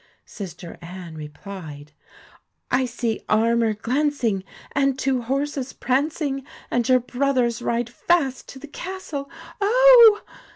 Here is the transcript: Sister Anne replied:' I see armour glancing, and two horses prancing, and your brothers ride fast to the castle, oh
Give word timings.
Sister 0.25 0.79
Anne 0.81 1.13
replied:' 1.13 1.91
I 2.71 2.85
see 2.85 3.21
armour 3.29 3.75
glancing, 3.75 4.43
and 4.71 4.97
two 4.97 5.21
horses 5.21 5.73
prancing, 5.73 6.43
and 6.71 6.89
your 6.89 6.99
brothers 6.99 7.61
ride 7.61 7.87
fast 7.91 8.49
to 8.49 8.57
the 8.57 8.67
castle, 8.67 9.29
oh 9.61 10.21